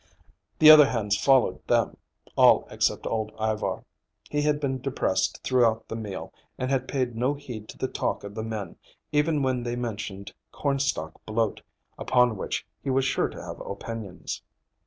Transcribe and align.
The 0.57 0.71
other 0.71 0.87
hands 0.87 1.15
followed 1.15 1.59
them, 1.67 1.95
all 2.35 2.67
except 2.71 3.05
old 3.05 3.31
Ivar. 3.39 3.85
He 4.31 4.41
had 4.41 4.59
been 4.59 4.81
depressed 4.81 5.39
throughout 5.43 5.87
the 5.89 5.95
meal 5.95 6.33
and 6.57 6.71
had 6.71 6.87
paid 6.87 7.15
no 7.15 7.35
heed 7.35 7.69
to 7.69 7.77
the 7.77 7.87
talk 7.87 8.23
of 8.23 8.33
the 8.33 8.41
men, 8.41 8.77
even 9.11 9.43
when 9.43 9.61
they 9.61 9.75
mentioned 9.75 10.33
cornstalk 10.51 11.23
bloat, 11.27 11.61
upon 11.99 12.35
which 12.35 12.65
he 12.83 12.89
was 12.89 13.05
sure 13.05 13.29
to 13.29 13.43
have 13.43 13.59
opinions. 13.59 14.41